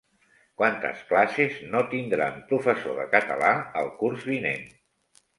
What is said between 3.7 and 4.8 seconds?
el curs vinent?